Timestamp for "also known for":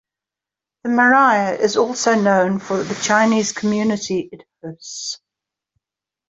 1.77-2.81